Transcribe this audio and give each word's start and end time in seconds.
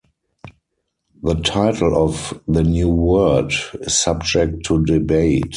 The 1.21 1.35
title 1.35 1.95
of 1.95 2.41
"The 2.47 2.63
New 2.63 2.89
Word" 2.89 3.53
is 3.81 3.99
subject 3.99 4.65
to 4.65 4.83
debate. 4.83 5.43